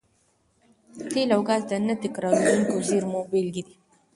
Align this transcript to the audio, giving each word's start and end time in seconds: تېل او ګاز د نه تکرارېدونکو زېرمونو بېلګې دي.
تېل 1.09 1.29
او 1.35 1.41
ګاز 1.47 1.61
د 1.69 1.71
نه 1.87 1.95
تکرارېدونکو 2.03 2.75
زېرمونو 2.87 3.29
بېلګې 3.31 3.63
دي. 3.67 3.75